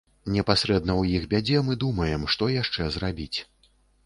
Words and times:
Непасрэдна 0.35 0.93
ў 1.01 1.17
іх 1.19 1.27
бядзе 1.33 1.61
мы 1.67 1.77
думаем, 1.85 2.27
што 2.37 2.49
яшчэ 2.55 2.89
зрабіць. 2.97 3.39